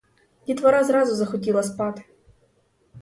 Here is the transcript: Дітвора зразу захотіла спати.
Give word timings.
Дітвора 0.47 0.83
зразу 0.83 1.15
захотіла 1.15 1.63
спати. 1.63 2.03